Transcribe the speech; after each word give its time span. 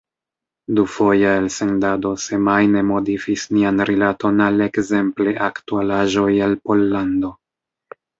Dufoja 0.77 1.33
elsendado 1.41 2.13
semajne 2.23 2.81
modifis 2.91 3.43
nian 3.57 3.83
rilaton 3.89 4.41
al 4.47 4.65
ekzemple 4.69 5.35
aktualaĵoj 5.49 6.27
el 6.47 6.57
Pollando. 6.71 7.31